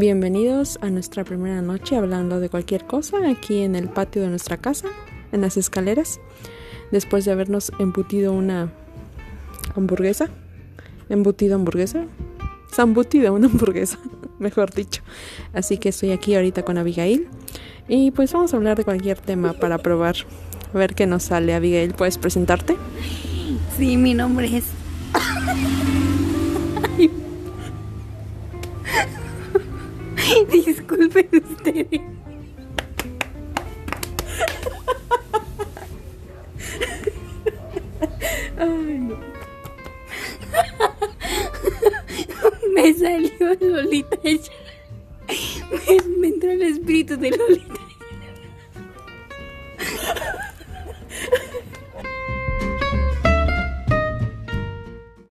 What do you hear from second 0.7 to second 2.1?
a nuestra primera noche